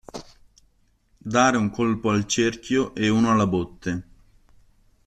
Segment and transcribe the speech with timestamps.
[1.19, 4.07] Dare un colpo al cerchio e uno alla botte.